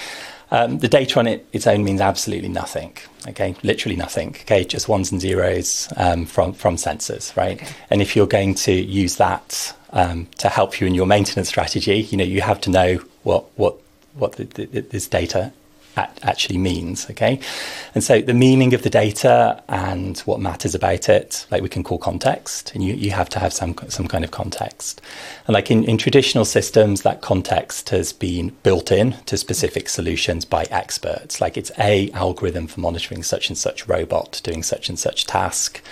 Um, 0.50 0.78
the 0.78 0.88
data 0.88 1.18
on 1.18 1.26
it 1.26 1.46
its 1.52 1.66
own 1.66 1.84
means 1.84 2.00
absolutely 2.00 2.48
nothing. 2.48 2.96
Okay, 3.28 3.54
literally 3.62 3.96
nothing. 3.96 4.30
Okay, 4.30 4.64
just 4.64 4.88
ones 4.88 5.12
and 5.12 5.20
zeros 5.20 5.92
um, 5.96 6.24
from 6.26 6.52
from 6.52 6.76
sensors, 6.76 7.36
right? 7.36 7.60
Okay. 7.60 7.74
And 7.90 8.00
if 8.00 8.16
you're 8.16 8.26
going 8.26 8.54
to 8.54 8.72
use 8.72 9.16
that 9.16 9.74
um, 9.90 10.26
to 10.38 10.48
help 10.48 10.80
you 10.80 10.86
in 10.86 10.94
your 10.94 11.06
maintenance 11.06 11.48
strategy, 11.48 12.00
you 12.10 12.16
know 12.16 12.24
you 12.24 12.40
have 12.40 12.60
to 12.62 12.70
know 12.70 12.96
what 13.24 13.44
what 13.56 13.76
what 14.14 14.32
the, 14.32 14.44
the, 14.44 14.80
this 14.80 15.06
data 15.06 15.52
actually 15.96 16.58
means. 16.58 17.08
Okay, 17.10 17.40
and 17.94 18.04
so 18.04 18.20
the 18.20 18.34
meaning 18.34 18.74
of 18.74 18.82
the 18.82 18.90
data 18.90 19.62
and 19.68 20.18
what 20.20 20.40
matters 20.40 20.74
about 20.74 21.08
it, 21.08 21.46
like 21.50 21.62
we 21.62 21.68
can 21.68 21.82
call 21.82 21.98
context, 21.98 22.72
and 22.74 22.84
you, 22.84 22.94
you 22.94 23.10
have 23.10 23.28
to 23.30 23.38
have 23.38 23.52
some 23.52 23.74
some 23.88 24.08
kind 24.08 24.24
of 24.24 24.30
context. 24.30 25.00
And 25.46 25.54
like 25.54 25.70
in, 25.70 25.84
in 25.84 25.98
traditional 25.98 26.44
systems, 26.44 27.02
that 27.02 27.20
context 27.20 27.90
has 27.90 28.12
been 28.12 28.50
built 28.62 28.92
in 28.92 29.12
to 29.26 29.36
specific 29.36 29.88
solutions 29.88 30.44
by 30.44 30.64
experts. 30.64 31.40
Like 31.40 31.56
it's 31.56 31.72
a 31.78 32.10
algorithm 32.12 32.66
for 32.66 32.80
monitoring 32.80 33.22
such 33.22 33.48
and 33.48 33.58
such 33.58 33.88
robot 33.88 34.40
doing 34.44 34.62
such 34.62 34.88
and 34.88 34.98
such 34.98 35.26
task. 35.26 35.82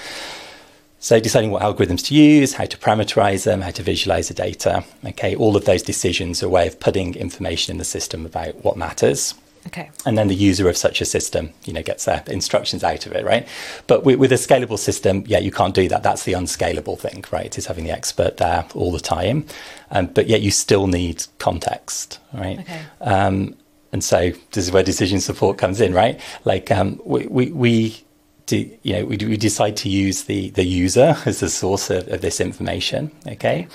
So 0.98 1.20
deciding 1.20 1.50
what 1.50 1.62
algorithms 1.62 2.04
to 2.06 2.14
use, 2.14 2.54
how 2.54 2.64
to 2.64 2.76
parameterize 2.76 3.44
them, 3.44 3.60
how 3.60 3.70
to 3.70 3.82
visualize 3.82 4.28
the 4.28 4.34
data. 4.34 4.84
Okay, 5.04 5.36
all 5.36 5.54
of 5.54 5.64
those 5.64 5.82
decisions 5.82 6.42
are 6.42 6.46
a 6.46 6.48
way 6.48 6.66
of 6.66 6.80
putting 6.80 7.14
information 7.14 7.70
in 7.70 7.78
the 7.78 7.84
system 7.84 8.26
about 8.26 8.64
what 8.64 8.76
matters. 8.76 9.34
Okay. 9.66 9.90
And 10.04 10.16
then 10.16 10.28
the 10.28 10.34
user 10.34 10.68
of 10.68 10.76
such 10.76 11.00
a 11.00 11.04
system, 11.04 11.50
you 11.64 11.72
know, 11.72 11.82
gets 11.82 12.04
their 12.04 12.22
instructions 12.28 12.84
out 12.84 13.06
of 13.06 13.12
it, 13.12 13.24
right? 13.24 13.46
But 13.86 14.04
with, 14.04 14.18
with, 14.18 14.32
a 14.32 14.36
scalable 14.36 14.78
system, 14.78 15.24
yeah, 15.26 15.38
you 15.38 15.50
can't 15.50 15.74
do 15.74 15.88
that. 15.88 16.02
That's 16.02 16.24
the 16.24 16.34
unscalable 16.34 16.96
thing, 16.96 17.24
right? 17.32 17.56
Is 17.58 17.66
having 17.66 17.84
the 17.84 17.90
expert 17.90 18.36
there 18.36 18.64
all 18.74 18.92
the 18.92 19.00
time, 19.00 19.46
um, 19.90 20.06
but 20.06 20.28
yet 20.28 20.40
you 20.40 20.50
still 20.50 20.86
need 20.86 21.24
context, 21.38 22.20
right? 22.32 22.60
Okay. 22.60 22.80
Um, 23.00 23.56
and 23.92 24.04
so 24.04 24.30
this 24.52 24.64
is 24.66 24.70
where 24.70 24.82
decision 24.82 25.20
support 25.20 25.58
comes 25.58 25.80
in, 25.80 25.92
right? 25.92 26.20
Like 26.44 26.70
um, 26.70 27.00
we, 27.04 27.26
we, 27.26 27.50
we 27.50 28.04
do, 28.46 28.70
you 28.82 28.92
know, 28.92 29.04
we, 29.04 29.16
we 29.16 29.36
decide 29.36 29.76
to 29.78 29.88
use 29.88 30.24
the 30.24 30.50
the 30.50 30.64
user 30.64 31.16
as 31.26 31.40
the 31.40 31.48
source 31.48 31.90
of, 31.90 32.06
of 32.08 32.20
this 32.20 32.40
information, 32.40 33.10
okay? 33.26 33.66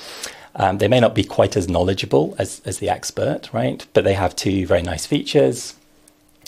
Um, 0.55 0.79
they 0.79 0.88
may 0.88 1.00
not 1.00 1.15
be 1.15 1.24
quite 1.24 1.55
as 1.55 1.69
knowledgeable 1.69 2.36
as, 2.38 2.62
as 2.65 2.79
the 2.79 2.89
expert, 2.89 3.50
right? 3.53 3.86
But 3.93 4.03
they 4.03 4.13
have 4.13 4.36
two 4.36 4.67
very 4.67 4.81
nice 4.81 5.05
features 5.05 5.75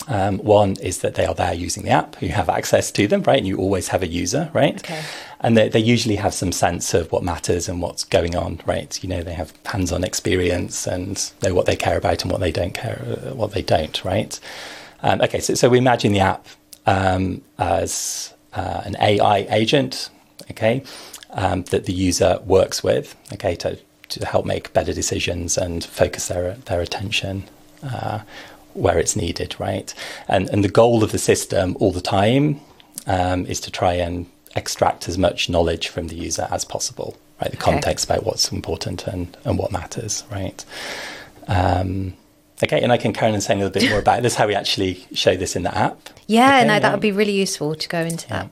Um, 0.06 0.38
one 0.38 0.76
is 0.82 0.98
that 0.98 1.14
they 1.14 1.24
are 1.24 1.34
there 1.34 1.54
using 1.54 1.84
the 1.84 1.90
app, 1.90 2.20
you 2.20 2.28
have 2.30 2.48
access 2.48 2.90
to 2.92 3.06
them, 3.06 3.22
right? 3.22 3.38
And 3.38 3.46
you 3.46 3.56
always 3.56 3.88
have 3.88 4.02
a 4.02 4.06
user, 4.06 4.50
right? 4.52 4.76
Okay. 4.76 5.02
And 5.40 5.56
they, 5.56 5.68
they 5.68 5.78
usually 5.78 6.16
have 6.16 6.34
some 6.34 6.52
sense 6.52 6.94
of 6.94 7.10
what 7.10 7.22
matters 7.22 7.68
and 7.68 7.80
what's 7.80 8.04
going 8.04 8.36
on, 8.36 8.60
right? 8.66 9.02
You 9.02 9.08
know, 9.08 9.22
they 9.22 9.32
have 9.34 9.52
hands 9.64 9.92
on 9.92 10.04
experience 10.04 10.86
and 10.86 11.32
know 11.42 11.54
what 11.54 11.66
they 11.66 11.76
care 11.76 11.96
about 11.96 12.22
and 12.22 12.30
what 12.30 12.40
they 12.40 12.52
don't 12.52 12.74
care, 12.74 13.02
uh, 13.06 13.34
what 13.34 13.52
they 13.52 13.62
don't, 13.62 14.04
right? 14.04 14.38
Um, 15.02 15.20
okay, 15.22 15.40
so, 15.40 15.54
so 15.54 15.68
we 15.68 15.78
imagine 15.78 16.12
the 16.12 16.20
app 16.20 16.46
um, 16.86 17.42
as 17.58 18.34
uh, 18.52 18.82
an 18.84 18.96
AI 19.00 19.46
agent, 19.50 20.10
okay, 20.50 20.82
um, 21.30 21.62
that 21.64 21.84
the 21.86 21.92
user 21.92 22.40
works 22.44 22.82
with, 22.82 23.16
okay, 23.32 23.56
to, 23.56 23.78
to 24.10 24.26
help 24.26 24.46
make 24.46 24.72
better 24.72 24.92
decisions 24.92 25.56
and 25.58 25.84
focus 25.84 26.28
their, 26.28 26.54
their 26.54 26.80
attention. 26.80 27.44
Uh, 27.82 28.20
where 28.74 28.98
it's 28.98 29.16
needed, 29.16 29.56
right? 29.58 29.92
And 30.28 30.48
and 30.50 30.62
the 30.64 30.68
goal 30.68 31.02
of 31.02 31.10
the 31.12 31.18
system 31.18 31.76
all 31.80 31.92
the 31.92 32.00
time 32.00 32.60
um, 33.06 33.46
is 33.46 33.60
to 33.60 33.70
try 33.70 33.94
and 33.94 34.26
extract 34.56 35.08
as 35.08 35.16
much 35.18 35.48
knowledge 35.48 35.88
from 35.88 36.08
the 36.08 36.14
user 36.16 36.46
as 36.50 36.64
possible, 36.64 37.16
right? 37.40 37.50
The 37.50 37.56
Okay. 37.56 37.72
context 37.72 38.04
about 38.04 38.24
what's 38.24 38.52
important 38.52 39.06
and 39.06 39.36
and 39.44 39.58
what 39.58 39.72
matters, 39.72 40.24
right? 40.30 40.64
Um, 41.48 42.14
okay, 42.62 42.80
and 42.80 42.92
I 42.92 42.96
can 42.96 43.12
carry 43.12 43.32
on 43.32 43.40
saying 43.40 43.60
a 43.60 43.64
little 43.66 43.80
bit 43.80 43.90
more 43.90 43.98
about 43.98 44.22
this, 44.22 44.34
how 44.36 44.46
we 44.46 44.54
actually 44.54 45.06
show 45.12 45.36
this 45.36 45.56
in 45.56 45.62
the 45.62 45.76
app. 45.76 45.98
Yeah, 46.26 46.58
Okay, 46.58 46.68
no, 46.68 46.80
that 46.80 46.92
would 46.92 47.00
be 47.00 47.12
really 47.12 47.32
useful 47.32 47.74
to 47.74 47.88
go 47.88 48.00
into 48.00 48.28
that. 48.28 48.48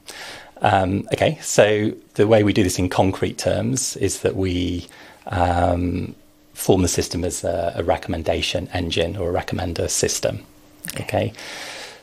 Um, 0.61 1.09
okay, 1.13 1.39
so 1.41 1.93
the 2.15 2.27
way 2.27 2.45
we 2.45 2.53
do 2.53 2.63
this 2.63 2.79
in 2.79 2.89
concrete 2.89 3.39
terms 3.39 3.97
is 3.97 4.21
that 4.21 4.37
we 4.37 4.87
um, 5.27 6.15
form 6.55 6.83
the 6.83 6.89
system 6.89 7.25
as 7.25 7.45
a, 7.45 7.73
a 7.77 7.83
recommendation 7.83 8.69
engine 8.73 9.17
or 9.17 9.35
a 9.35 9.43
recommender 9.43 9.89
system. 9.89 10.45
Okay, 11.01 11.33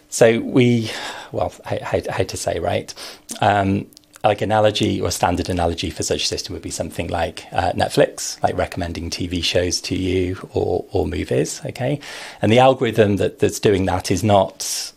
so 0.10 0.40
we, 0.40 0.90
well, 1.32 1.54
how, 1.66 1.78
how, 1.82 2.00
how 2.10 2.24
to 2.24 2.38
say, 2.38 2.60
right? 2.60 2.94
Um, 3.42 3.88
like 4.24 4.42
analogy 4.42 5.00
or 5.00 5.12
standard 5.12 5.50
analogy 5.50 5.90
for 5.90 6.04
such 6.04 6.24
a 6.24 6.26
system 6.26 6.54
would 6.54 6.62
be 6.62 6.72
something 6.72 7.08
like 7.08 7.46
uh, 7.54 7.72
Netflix, 7.72 8.42
like 8.44 8.58
recommending 8.58 9.10
TV 9.10 9.42
shows 9.44 9.80
to 9.82 9.96
you 9.96 10.38
or, 10.54 10.86
or 10.92 11.06
movies. 11.06 11.62
Okay, 11.66 12.00
and 12.42 12.52
the 12.52 12.60
algorithm 12.60 13.18
that, 13.18 13.40
that's 13.40 13.60
doing 13.60 13.86
that 13.86 14.12
is 14.12 14.24
not 14.24 14.94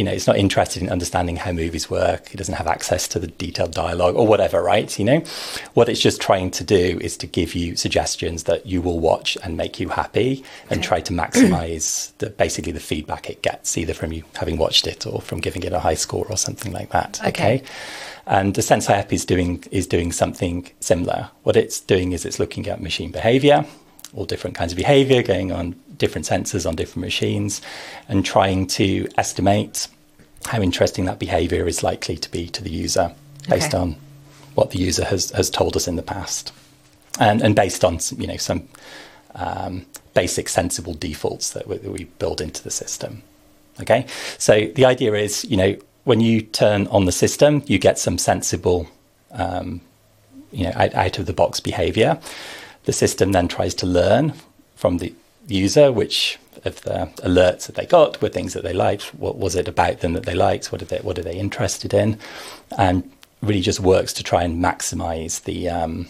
you 0.00 0.04
know, 0.04 0.12
it's 0.12 0.26
not 0.26 0.38
interested 0.38 0.82
in 0.82 0.88
understanding 0.88 1.36
how 1.36 1.52
movies 1.52 1.90
work. 1.90 2.32
It 2.32 2.38
doesn't 2.38 2.54
have 2.54 2.66
access 2.66 3.06
to 3.08 3.18
the 3.18 3.26
detailed 3.26 3.72
dialogue 3.72 4.16
or 4.16 4.26
whatever, 4.26 4.62
right? 4.62 4.98
You 4.98 5.04
know, 5.04 5.20
what 5.74 5.90
it's 5.90 6.00
just 6.00 6.22
trying 6.22 6.50
to 6.52 6.64
do 6.64 6.98
is 7.02 7.18
to 7.18 7.26
give 7.26 7.54
you 7.54 7.76
suggestions 7.76 8.44
that 8.44 8.64
you 8.64 8.80
will 8.80 8.98
watch 8.98 9.36
and 9.44 9.58
make 9.58 9.78
you 9.78 9.90
happy 9.90 10.42
and 10.70 10.78
Okay. 10.80 10.88
try 10.88 11.00
to 11.02 11.12
maximize 11.12 12.12
the 12.18 12.30
basically 12.30 12.72
the 12.72 12.80
feedback 12.80 13.28
it 13.28 13.42
gets, 13.42 13.76
either 13.76 13.92
from 13.92 14.10
you 14.14 14.22
having 14.36 14.56
watched 14.56 14.86
it 14.86 15.06
or 15.06 15.20
from 15.20 15.38
giving 15.38 15.62
it 15.64 15.74
a 15.74 15.80
high 15.80 15.98
score 16.04 16.26
or 16.30 16.38
something 16.38 16.72
like 16.72 16.88
that. 16.92 17.20
Okay. 17.20 17.28
Okay. 17.28 17.62
And 18.26 18.54
the 18.54 18.62
Senseye 18.62 18.94
app 19.02 19.12
is 19.12 19.26
doing 19.26 19.62
is 19.70 19.86
doing 19.86 20.12
something 20.12 20.70
similar. 20.80 21.28
What 21.42 21.56
it's 21.56 21.78
doing 21.78 22.12
is 22.12 22.24
it's 22.24 22.38
looking 22.38 22.66
at 22.68 22.80
machine 22.80 23.10
behavior, 23.10 23.66
all 24.14 24.24
different 24.24 24.56
kinds 24.56 24.72
of 24.72 24.76
behavior 24.78 25.22
going 25.22 25.52
on 25.52 25.74
different 26.00 26.26
sensors 26.26 26.66
on 26.66 26.74
different 26.74 27.02
machines, 27.04 27.62
and 28.08 28.24
trying 28.24 28.66
to 28.66 29.06
estimate 29.16 29.86
how 30.46 30.60
interesting 30.60 31.04
that 31.04 31.18
behavior 31.20 31.68
is 31.68 31.82
likely 31.84 32.16
to 32.16 32.30
be 32.30 32.48
to 32.48 32.64
the 32.64 32.70
user 32.70 33.14
based 33.48 33.74
Okay. 33.74 33.78
on 33.82 33.96
what 34.54 34.70
the 34.72 34.78
user 34.78 35.04
has, 35.04 35.30
has 35.30 35.48
told 35.50 35.76
us 35.76 35.86
in 35.86 35.96
the 35.96 36.02
past, 36.02 36.52
and 37.20 37.40
and 37.42 37.54
based 37.54 37.84
on 37.84 37.98
you 38.18 38.26
know 38.26 38.36
some 38.36 38.68
um, 39.36 39.86
basic 40.14 40.48
sensible 40.48 40.94
defaults 40.94 41.50
that 41.50 41.68
we, 41.68 41.76
that 41.78 41.92
we 41.92 42.04
build 42.18 42.40
into 42.40 42.62
the 42.64 42.70
system. 42.70 43.22
Okay, 43.80 44.06
so 44.38 44.66
the 44.74 44.84
idea 44.84 45.14
is, 45.14 45.44
you 45.44 45.56
know, 45.56 45.76
when 46.04 46.20
you 46.20 46.42
turn 46.42 46.86
on 46.88 47.04
the 47.06 47.12
system, 47.12 47.62
you 47.66 47.78
get 47.78 47.98
some 47.98 48.18
sensible, 48.18 48.88
um, 49.30 49.80
you 50.52 50.64
know, 50.64 50.72
out, 50.74 50.94
out 50.94 51.18
of 51.18 51.26
the 51.26 51.32
box 51.32 51.60
behavior. 51.60 52.18
The 52.84 52.92
system 52.92 53.32
then 53.32 53.48
tries 53.48 53.74
to 53.76 53.86
learn 53.86 54.34
from 54.74 54.98
the 54.98 55.12
user 55.46 55.90
which 55.92 56.38
of 56.64 56.80
the 56.82 57.08
alerts 57.18 57.66
that 57.66 57.74
they 57.74 57.86
got 57.86 58.20
were 58.20 58.28
things 58.28 58.52
that 58.52 58.62
they 58.62 58.72
liked. 58.72 59.14
What 59.14 59.36
was 59.36 59.54
it 59.54 59.68
about 59.68 60.00
them 60.00 60.12
that 60.12 60.24
they 60.24 60.34
liked? 60.34 60.72
What 60.72 60.82
are 60.82 60.86
they 60.86 60.98
What 60.98 61.18
are 61.18 61.22
they 61.22 61.38
interested 61.38 61.94
in? 61.94 62.18
And 62.76 63.10
really 63.42 63.60
just 63.60 63.80
works 63.80 64.12
to 64.14 64.22
try 64.22 64.42
and 64.42 64.62
maximize 64.62 65.44
the 65.44 65.68
um, 65.68 66.06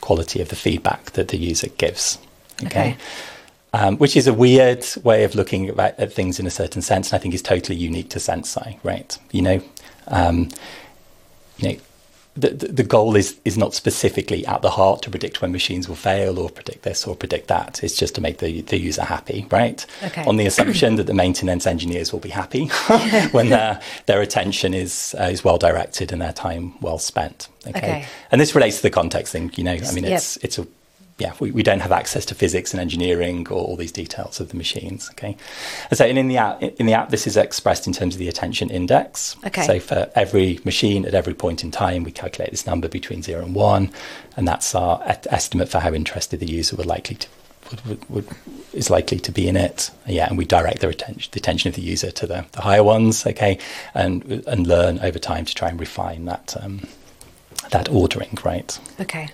quality 0.00 0.40
of 0.42 0.48
the 0.48 0.56
feedback 0.56 1.12
that 1.12 1.28
the 1.28 1.36
user 1.36 1.68
gives. 1.68 2.18
Okay. 2.64 2.66
okay 2.68 2.96
um, 3.72 3.96
which 3.96 4.16
is 4.16 4.26
a 4.26 4.34
weird 4.34 4.84
way 5.02 5.24
of 5.24 5.34
looking 5.34 5.68
at, 5.68 5.98
at 5.98 6.12
things 6.12 6.38
in 6.38 6.46
a 6.46 6.50
certain 6.50 6.82
sense, 6.82 7.10
and 7.10 7.18
I 7.18 7.22
think 7.22 7.34
is 7.34 7.42
totally 7.42 7.78
unique 7.78 8.10
to 8.10 8.18
Senseye, 8.18 8.78
right? 8.82 9.16
You 9.30 9.42
know, 9.42 9.62
um, 10.08 10.48
you 11.58 11.70
know, 11.70 11.78
the, 12.34 12.48
the 12.50 12.82
goal 12.82 13.14
is 13.14 13.38
is 13.44 13.58
not 13.58 13.74
specifically 13.74 14.46
at 14.46 14.62
the 14.62 14.70
heart 14.70 15.02
to 15.02 15.10
predict 15.10 15.42
when 15.42 15.52
machines 15.52 15.86
will 15.88 15.96
fail 15.96 16.38
or 16.38 16.48
predict 16.48 16.82
this 16.82 17.06
or 17.06 17.14
predict 17.14 17.48
that. 17.48 17.84
It's 17.84 17.94
just 17.96 18.14
to 18.14 18.20
make 18.20 18.38
the 18.38 18.62
the 18.62 18.78
user 18.78 19.02
happy, 19.02 19.46
right? 19.50 19.84
Okay. 20.02 20.24
On 20.24 20.36
the 20.36 20.46
assumption 20.46 20.96
that 20.96 21.06
the 21.06 21.14
maintenance 21.14 21.66
engineers 21.66 22.12
will 22.12 22.20
be 22.20 22.30
happy 22.30 22.66
when 23.32 23.50
their 23.50 23.80
their 24.06 24.22
attention 24.22 24.72
is 24.72 25.14
uh, 25.20 25.24
is 25.24 25.44
well 25.44 25.58
directed 25.58 26.10
and 26.12 26.22
their 26.22 26.32
time 26.32 26.74
well 26.80 26.98
spent. 26.98 27.48
Okay? 27.66 27.78
Okay. 27.78 28.06
And 28.30 28.40
this 28.40 28.54
relates 28.54 28.76
to 28.78 28.82
the 28.82 28.90
context 28.90 29.32
thing. 29.32 29.52
You 29.56 29.64
know, 29.64 29.72
I 29.72 29.92
mean, 29.92 30.04
Yep. 30.04 30.12
it's 30.12 30.36
it's 30.38 30.58
a 30.58 30.66
yeah, 31.18 31.34
we, 31.40 31.50
we 31.50 31.62
don't 31.62 31.80
have 31.80 31.92
access 31.92 32.24
to 32.26 32.34
physics 32.34 32.72
and 32.72 32.80
engineering 32.80 33.46
or 33.48 33.62
all 33.62 33.76
these 33.76 33.92
details 33.92 34.40
of 34.40 34.48
the 34.48 34.56
machines. 34.56 35.10
Okay, 35.12 35.36
and 35.90 35.98
so 35.98 36.04
and 36.04 36.18
in 36.18 36.28
the 36.28 36.38
app, 36.38 36.62
in 36.62 36.86
the 36.86 36.94
app, 36.94 37.10
this 37.10 37.26
is 37.26 37.36
expressed 37.36 37.86
in 37.86 37.92
terms 37.92 38.14
of 38.14 38.18
the 38.18 38.28
attention 38.28 38.70
index. 38.70 39.36
Okay. 39.46 39.66
So 39.66 39.80
for 39.80 40.10
every 40.14 40.58
machine 40.64 41.04
at 41.04 41.14
every 41.14 41.34
point 41.34 41.62
in 41.62 41.70
time, 41.70 42.04
we 42.04 42.12
calculate 42.12 42.50
this 42.50 42.66
number 42.66 42.88
between 42.88 43.22
zero 43.22 43.44
and 43.44 43.54
one, 43.54 43.90
and 44.36 44.48
that's 44.48 44.74
our 44.74 45.02
et- 45.04 45.26
estimate 45.30 45.68
for 45.68 45.80
how 45.80 45.92
interested 45.92 46.40
the 46.40 46.50
user 46.50 46.76
would 46.76 46.86
likely 46.86 47.16
to 47.16 47.28
would, 47.70 47.86
would, 47.86 48.10
would, 48.10 48.28
is 48.72 48.90
likely 48.90 49.18
to 49.20 49.32
be 49.32 49.48
in 49.48 49.56
it. 49.56 49.90
Yeah, 50.06 50.28
and 50.28 50.36
we 50.36 50.44
direct 50.44 50.80
their 50.80 50.90
attention, 50.90 51.30
the 51.32 51.38
attention 51.40 51.68
of 51.68 51.74
the 51.74 51.82
user 51.82 52.10
to 52.10 52.26
the, 52.26 52.46
the 52.52 52.62
higher 52.62 52.82
ones. 52.82 53.26
Okay, 53.26 53.58
and 53.94 54.24
and 54.46 54.66
learn 54.66 54.98
over 55.00 55.18
time 55.18 55.44
to 55.44 55.54
try 55.54 55.68
and 55.68 55.78
refine 55.78 56.24
that 56.24 56.56
um, 56.60 56.86
that 57.70 57.88
ordering. 57.90 58.38
Right. 58.44 58.78
Okay. 59.00 59.30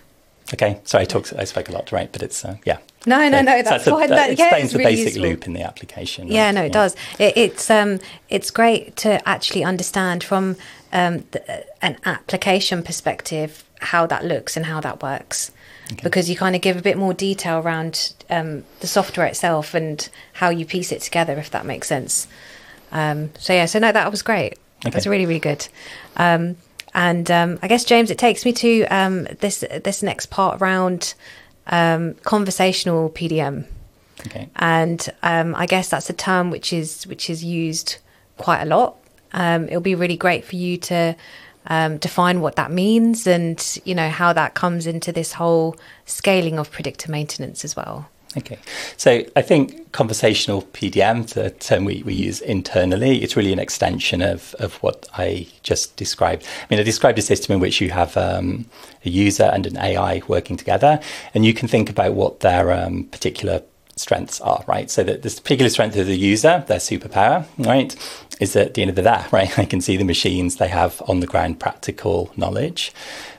Okay, 0.54 0.80
sorry, 0.84 1.02
I 1.02 1.04
talked. 1.04 1.32
I 1.36 1.44
spoke 1.44 1.68
a 1.68 1.72
lot, 1.72 1.92
right? 1.92 2.10
But 2.10 2.22
it's 2.22 2.44
uh, 2.44 2.56
yeah. 2.64 2.78
No, 3.06 3.28
no, 3.28 3.38
So- 3.38 3.42
no, 3.42 3.56
so 3.58 3.62
that's 3.70 3.86
a- 3.86 3.90
fine. 3.90 4.08
That 4.10 4.38
yeah, 4.38 4.44
explains 4.46 4.64
it's 4.64 4.72
the 4.72 4.78
basic 4.84 5.04
useful. 5.14 5.22
loop 5.22 5.46
in 5.46 5.52
the 5.52 5.62
application. 5.62 6.24
right? 6.24 6.32
Yeah, 6.32 6.50
no, 6.52 6.62
it 6.64 6.72
does. 6.72 6.96
It, 7.18 7.36
it's 7.36 7.70
um, 7.70 8.00
it's 8.30 8.50
great 8.50 8.96
to 8.96 9.26
actually 9.28 9.64
understand 9.64 10.24
from 10.24 10.56
um, 10.92 11.24
the, 11.32 11.64
an 11.84 11.98
application 12.04 12.82
perspective 12.82 13.62
how 13.80 14.06
that 14.06 14.24
looks 14.24 14.56
and 14.56 14.66
how 14.66 14.80
that 14.80 15.02
works, 15.02 15.50
because 16.02 16.28
you 16.30 16.36
kind 16.36 16.56
of 16.56 16.62
give 16.62 16.76
a 16.76 16.82
bit 16.82 16.96
more 16.96 17.12
detail 17.14 17.58
around 17.58 18.14
um, 18.30 18.64
the 18.80 18.86
software 18.86 19.26
itself 19.26 19.74
and 19.74 20.08
how 20.32 20.48
you 20.48 20.64
piece 20.64 20.90
it 20.92 21.02
together, 21.02 21.34
if 21.38 21.50
that 21.50 21.66
makes 21.66 21.86
sense. 21.88 22.26
Um, 22.90 23.30
so 23.38 23.52
yeah, 23.52 23.66
so 23.66 23.78
no, 23.78 23.92
that 23.92 24.10
was 24.10 24.22
great. 24.22 24.58
That's 24.82 24.96
Okay. 24.96 25.10
really 25.10 25.26
really 25.26 25.40
good. 25.40 25.68
Um, 26.16 26.56
and 26.98 27.30
um, 27.30 27.58
I 27.62 27.68
guess 27.68 27.84
James, 27.84 28.10
it 28.10 28.18
takes 28.18 28.44
me 28.44 28.52
to 28.54 28.84
um, 28.86 29.24
this 29.38 29.64
this 29.84 30.02
next 30.02 30.26
part 30.26 30.60
around 30.60 31.14
um, 31.68 32.14
conversational 32.24 33.10
PDM 33.10 33.66
Okay. 34.26 34.48
and 34.56 35.08
um, 35.22 35.54
I 35.54 35.66
guess 35.66 35.88
that's 35.90 36.10
a 36.10 36.12
term 36.12 36.50
which 36.50 36.72
is 36.72 37.06
which 37.06 37.30
is 37.30 37.44
used 37.44 37.98
quite 38.36 38.62
a 38.62 38.66
lot. 38.66 38.96
Um, 39.32 39.66
it'll 39.68 39.80
be 39.80 39.94
really 39.94 40.16
great 40.16 40.44
for 40.44 40.56
you 40.56 40.76
to 40.78 41.14
um, 41.66 41.98
define 41.98 42.40
what 42.40 42.56
that 42.56 42.70
means 42.72 43.26
and 43.26 43.58
you 43.84 43.94
know 43.94 44.08
how 44.08 44.32
that 44.32 44.54
comes 44.54 44.86
into 44.86 45.12
this 45.12 45.34
whole 45.34 45.76
scaling 46.04 46.58
of 46.58 46.70
predictor 46.72 47.12
maintenance 47.12 47.64
as 47.64 47.76
well. 47.76 48.08
Okay. 48.36 48.58
So 48.98 49.24
I 49.36 49.42
think 49.42 49.90
conversational 49.92 50.62
PDM, 50.62 51.32
the 51.32 51.50
term 51.50 51.86
we, 51.86 52.02
we 52.02 52.12
use 52.12 52.42
internally, 52.42 53.22
it's 53.22 53.36
really 53.36 53.54
an 53.54 53.58
extension 53.58 54.20
of, 54.20 54.54
of 54.58 54.74
what 54.76 55.08
I 55.14 55.48
just 55.62 55.96
described. 55.96 56.44
I 56.44 56.66
mean, 56.68 56.78
I 56.78 56.82
described 56.82 57.18
a 57.18 57.22
system 57.22 57.54
in 57.54 57.60
which 57.60 57.80
you 57.80 57.90
have 57.90 58.16
um, 58.18 58.66
a 59.04 59.08
user 59.08 59.44
and 59.44 59.66
an 59.66 59.78
AI 59.78 60.20
working 60.28 60.58
together, 60.58 61.00
and 61.32 61.46
you 61.46 61.54
can 61.54 61.68
think 61.68 61.88
about 61.88 62.12
what 62.12 62.40
their 62.40 62.70
um, 62.70 63.04
particular 63.04 63.62
strengths 63.96 64.40
are, 64.42 64.62
right? 64.66 64.90
So 64.90 65.02
that 65.04 65.22
this 65.22 65.40
particular 65.40 65.70
strength 65.70 65.96
of 65.96 66.06
the 66.06 66.16
user, 66.16 66.64
their 66.66 66.78
superpower, 66.78 67.46
right, 67.56 67.96
is 68.40 68.52
that 68.52 68.68
at 68.68 68.74
the 68.74 68.82
end 68.82 68.90
of 68.90 68.96
the 68.96 69.02
day, 69.02 69.24
right, 69.32 69.50
they 69.56 69.66
can 69.66 69.80
see 69.80 69.96
the 69.96 70.04
machines, 70.04 70.56
they 70.56 70.68
have 70.68 71.02
on 71.08 71.20
the 71.20 71.26
ground 71.26 71.60
practical 71.60 72.30
knowledge. 72.36 72.92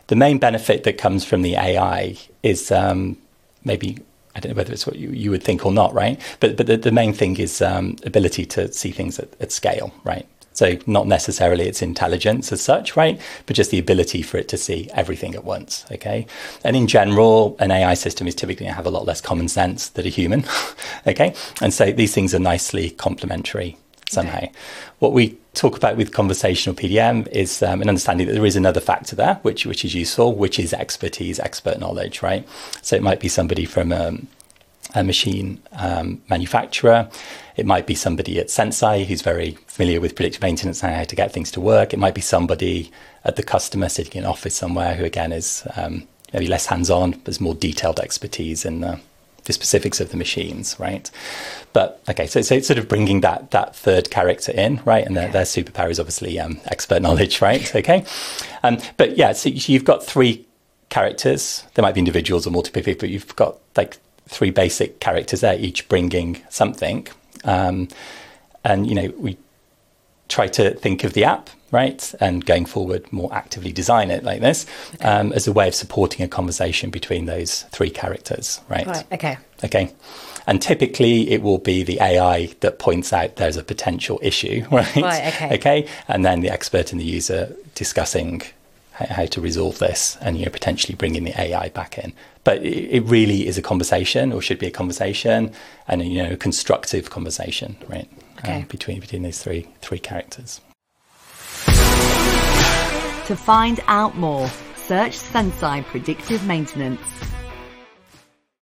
The 0.07 0.15
main 0.15 0.39
benefit 0.39 0.83
that 0.85 0.97
comes 0.97 1.23
from 1.23 1.43
the 1.43 1.55
AI 1.55 2.17
is 2.41 2.71
um, 2.71 3.17
maybe 3.63 3.99
I 4.35 4.39
don't 4.39 4.51
know 4.51 4.57
whether 4.57 4.73
it's 4.73 4.85
what 4.85 4.95
you, 4.95 5.09
you 5.09 5.31
would 5.31 5.43
think 5.43 5.65
or 5.65 5.71
not, 5.71 5.93
right? 5.93 6.19
But 6.39 6.57
but 6.57 6.67
the, 6.67 6.77
the 6.77 6.91
main 6.91 7.13
thing 7.13 7.37
is 7.37 7.61
um, 7.61 7.95
ability 8.05 8.45
to 8.47 8.71
see 8.71 8.91
things 8.91 9.19
at, 9.19 9.29
at 9.39 9.51
scale, 9.51 9.93
right? 10.03 10.27
So 10.53 10.77
not 10.85 11.07
necessarily 11.07 11.69
its 11.69 11.81
intelligence 11.81 12.51
as 12.51 12.59
such, 12.59 12.97
right? 12.97 13.19
But 13.45 13.55
just 13.55 13.71
the 13.71 13.79
ability 13.79 14.21
for 14.21 14.37
it 14.37 14.49
to 14.49 14.57
see 14.57 14.89
everything 14.93 15.33
at 15.33 15.45
once, 15.45 15.85
okay? 15.89 16.27
And 16.65 16.75
in 16.75 16.85
general, 16.87 17.55
an 17.59 17.71
AI 17.71 17.93
system 17.93 18.27
is 18.27 18.35
typically 18.35 18.65
going 18.65 18.71
to 18.71 18.75
have 18.75 18.85
a 18.85 18.89
lot 18.89 19.05
less 19.05 19.21
common 19.21 19.47
sense 19.47 19.87
than 19.87 20.05
a 20.05 20.09
human, 20.09 20.43
okay? 21.07 21.33
And 21.61 21.73
so 21.73 21.93
these 21.93 22.13
things 22.13 22.35
are 22.35 22.39
nicely 22.39 22.89
complementary 22.89 23.77
somehow. 24.09 24.37
Okay. 24.37 24.51
What 24.99 25.13
we 25.13 25.37
talk 25.59 25.75
about 25.75 25.97
with 25.97 26.13
conversational 26.13 26.75
PDM 26.75 27.27
is 27.27 27.61
um, 27.61 27.81
an 27.81 27.89
understanding 27.89 28.27
that 28.27 28.33
there 28.33 28.45
is 28.45 28.55
another 28.55 28.79
factor 28.79 29.15
there, 29.15 29.35
which 29.41 29.65
which 29.65 29.83
is 29.83 29.93
useful, 29.93 30.33
which 30.35 30.57
is 30.57 30.73
expertise, 30.73 31.39
expert 31.39 31.79
knowledge, 31.79 32.21
right? 32.21 32.47
So 32.81 32.95
it 32.95 33.03
might 33.03 33.19
be 33.19 33.27
somebody 33.27 33.65
from 33.65 33.91
um, 33.91 34.27
a 34.95 35.03
machine 35.03 35.61
um, 35.73 36.21
manufacturer. 36.29 37.09
It 37.57 37.65
might 37.65 37.85
be 37.85 37.95
somebody 37.95 38.39
at 38.39 38.47
Senseye 38.47 39.05
who's 39.05 39.21
very 39.21 39.57
familiar 39.67 39.99
with 39.99 40.15
predictive 40.15 40.41
maintenance 40.41 40.81
and 40.81 40.95
how 40.95 41.03
to 41.03 41.15
get 41.15 41.33
things 41.33 41.51
to 41.51 41.61
work. 41.61 41.93
It 41.93 41.99
might 41.99 42.15
be 42.15 42.21
somebody 42.21 42.91
at 43.25 43.35
the 43.35 43.43
customer 43.43 43.89
sitting 43.89 44.21
in 44.21 44.25
office 44.25 44.55
somewhere 44.55 44.95
who, 44.95 45.03
again, 45.03 45.33
is 45.33 45.67
um, 45.75 46.07
maybe 46.33 46.47
less 46.47 46.67
hands 46.67 46.89
on, 46.89 47.11
but 47.23 47.39
more 47.41 47.53
detailed 47.53 47.99
expertise 47.99 48.63
in 48.65 48.79
the, 48.81 48.99
the, 49.49 49.53
specifics 49.53 49.99
of 49.99 50.11
the 50.11 50.17
machines, 50.17 50.79
right? 50.79 51.09
But 51.73 52.01
okay, 52.09 52.27
so, 52.27 52.41
so 52.41 52.55
it's 52.55 52.67
sort 52.67 52.79
of 52.79 52.87
bringing 52.87 53.21
that 53.21 53.51
that 53.51 53.75
third 53.75 54.09
character 54.11 54.51
in, 54.51 54.81
right? 54.85 55.05
And 55.05 55.17
their, 55.17 55.29
their 55.29 55.43
superpower 55.43 55.89
is 55.89 55.99
obviously 55.99 56.39
um, 56.39 56.59
expert 56.65 57.01
knowledge, 57.01 57.41
right? 57.49 57.75
okay. 57.75 58.05
Um, 58.63 58.77
but 58.97 59.17
yeah, 59.17 59.33
so 59.33 59.49
you've 59.49 59.85
got 59.85 60.03
three 60.03 60.45
characters. 60.89 61.63
There 61.73 61.83
might 61.83 61.95
be 61.95 61.99
individuals 61.99 62.45
or 62.47 62.51
multiple 62.51 62.81
people, 62.81 63.01
but 63.01 63.09
you've 63.09 63.35
got 63.35 63.57
like 63.75 63.97
three 64.27 64.51
basic 64.51 64.99
characters 64.99 65.41
there, 65.41 65.57
each 65.59 65.89
bringing 65.89 66.41
something. 66.49 67.07
Um, 67.43 67.87
and, 68.63 68.87
you 68.87 68.95
know, 68.95 69.13
we 69.17 69.37
try 70.29 70.47
to 70.47 70.73
think 70.75 71.03
of 71.03 71.13
the 71.13 71.25
app, 71.25 71.49
right? 71.71 72.13
And 72.19 72.45
going 72.45 72.65
forward, 72.65 73.11
more 73.11 73.33
actively 73.33 73.71
design 73.71 74.11
it 74.11 74.23
like 74.23 74.41
this 74.41 74.65
okay. 74.95 75.07
um, 75.07 75.33
as 75.33 75.47
a 75.47 75.51
way 75.51 75.67
of 75.67 75.75
supporting 75.75 76.23
a 76.23 76.27
conversation 76.27 76.89
between 76.89 77.25
those 77.25 77.63
three 77.71 77.89
characters, 77.89 78.61
right? 78.69 78.87
Right, 78.87 79.05
okay. 79.11 79.37
Okay. 79.63 79.93
And 80.47 80.61
typically 80.61 81.29
it 81.31 81.41
will 81.41 81.57
be 81.57 81.83
the 81.83 81.99
AI 81.99 82.53
that 82.61 82.79
points 82.79 83.11
out 83.11 83.35
there's 83.35 83.57
a 83.57 83.63
potential 83.63 84.19
issue, 84.21 84.65
right? 84.71 84.95
Right, 84.95 85.33
okay. 85.33 85.55
Okay. 85.55 85.87
And 86.07 86.23
then 86.23 86.41
the 86.41 86.49
expert 86.49 86.91
and 86.91 87.01
the 87.01 87.05
user 87.05 87.55
discussing 87.75 88.43
how 89.07 89.25
to 89.25 89.39
resolve 89.39 89.79
this 89.79 90.17
and 90.21 90.37
you 90.37 90.45
know 90.45 90.51
potentially 90.51 90.95
bringing 90.95 91.23
the 91.23 91.39
AI 91.39 91.69
back 91.69 91.97
in. 91.97 92.13
But 92.43 92.63
it, 92.63 93.01
really 93.01 93.47
is 93.47 93.57
a 93.57 93.61
conversation, 93.61 94.31
or 94.31 94.41
should 94.41 94.59
be 94.59 94.67
a 94.67 94.71
conversation, 94.71 95.51
and 95.87 96.03
you 96.03 96.23
know, 96.23 96.31
a 96.31 96.37
constructive 96.37 97.09
conversation, 97.09 97.77
right? 97.87 98.09
Okay. 98.39 98.61
Um, 98.61 98.63
between 98.63 98.99
between 98.99 99.23
these 99.23 99.41
three 99.41 99.67
three 99.81 99.99
characters. 99.99 100.61
To 103.27 103.35
find 103.35 103.79
out 103.87 104.15
more, 104.17 104.47
search 104.75 105.17
Senseye 105.19 105.83
Predictive 105.83 106.45
Maintenance. 106.47 107.01